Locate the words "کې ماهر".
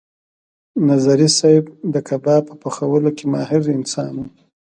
3.17-3.63